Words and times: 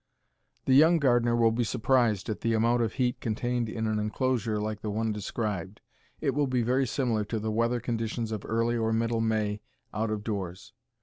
The 0.65 0.73
young 0.73 0.97
gardener 0.97 1.35
will 1.35 1.51
be 1.51 1.63
surprised 1.63 2.27
at 2.27 2.41
the 2.41 2.55
amount 2.55 2.81
of 2.81 2.93
heat 2.93 3.19
contained 3.21 3.69
in 3.69 3.85
an 3.85 3.99
inclosure 3.99 4.59
like 4.59 4.81
the 4.81 4.89
one 4.89 5.11
described. 5.11 5.79
It 6.21 6.33
will 6.33 6.47
be 6.47 6.63
very 6.63 6.87
similar 6.87 7.23
to 7.25 7.37
the 7.37 7.51
weather 7.51 7.79
conditions 7.79 8.31
of 8.31 8.43
early 8.43 8.77
or 8.77 8.93
middle 8.93 9.21
May 9.21 9.61
out 9.93 10.09
of 10.09 10.23
doors. 10.23 10.73